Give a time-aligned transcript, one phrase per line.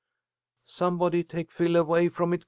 [0.65, 2.39] "Somebody take Phil away from it!